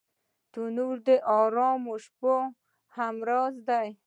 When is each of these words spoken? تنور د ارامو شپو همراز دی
تنور 0.51 0.95
د 1.07 1.09
ارامو 1.37 1.95
شپو 2.03 2.35
همراز 2.95 3.53
دی 3.67 3.87